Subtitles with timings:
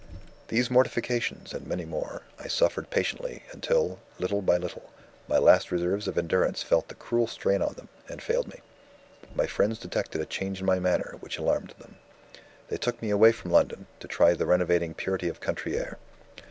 [0.47, 4.89] "These mortifications, and many more, I suffered patiently until, little by little,
[5.27, 8.61] my last reserves of endurance felt the cruel strain on them, and failed me.
[9.35, 11.97] My friends detected a change in my manner which alarmed them.
[12.69, 15.99] They took me away from London, to try the renovating purity of country air.